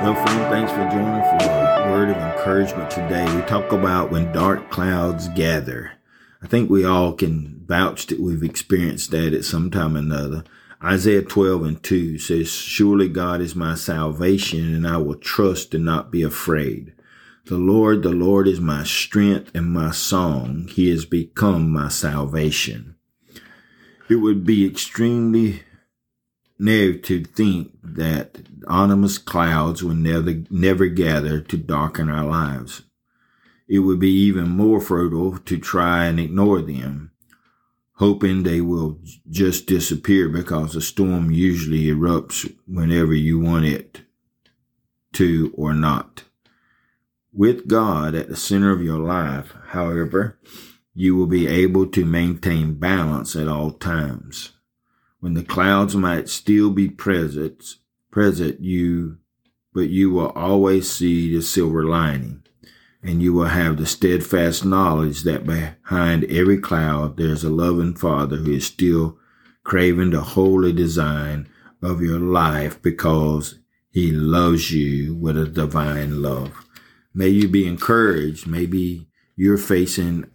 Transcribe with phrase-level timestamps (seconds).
[0.00, 3.24] Well, friend, thanks for joining for a word of encouragement today.
[3.34, 5.90] We talk about when dark clouds gather.
[6.40, 10.44] I think we all can vouch that we've experienced that at some time or another.
[10.84, 15.84] Isaiah 12 and 2 says, Surely God is my salvation, and I will trust and
[15.84, 16.92] not be afraid.
[17.46, 20.68] The Lord, the Lord is my strength and my song.
[20.70, 22.94] He has become my salvation.
[24.08, 25.64] It would be extremely
[26.58, 32.82] negative to think that ominous clouds will never, never gather to darken our lives.
[33.68, 37.12] It would be even more fertile to try and ignore them
[37.98, 44.02] hoping they will just disappear because a storm usually erupts whenever you want it
[45.12, 46.22] to or not.
[47.32, 50.38] With God at the center of your life, however,
[50.94, 54.52] you will be able to maintain balance at all times.
[55.20, 57.64] When the clouds might still be present,
[58.10, 59.18] present you,
[59.74, 62.42] but you will always see the silver lining
[63.02, 68.36] and you will have the steadfast knowledge that behind every cloud there's a loving Father
[68.36, 69.18] who is still
[69.64, 71.48] craving the holy design
[71.82, 73.58] of your life because
[73.90, 76.52] he loves you with a divine love.
[77.14, 78.46] May you be encouraged.
[78.46, 80.30] Maybe you're facing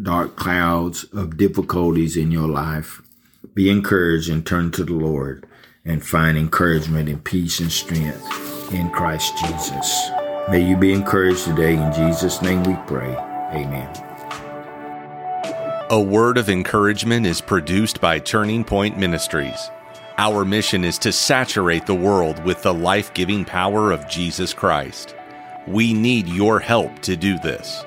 [0.00, 3.02] dark clouds of difficulties in your life.
[3.56, 5.46] Be encouraged and turn to the Lord
[5.82, 10.10] and find encouragement and peace and strength in Christ Jesus.
[10.50, 11.72] May you be encouraged today.
[11.72, 13.16] In Jesus' name we pray.
[13.54, 13.88] Amen.
[15.88, 19.70] A word of encouragement is produced by Turning Point Ministries.
[20.18, 25.14] Our mission is to saturate the world with the life giving power of Jesus Christ.
[25.66, 27.86] We need your help to do this.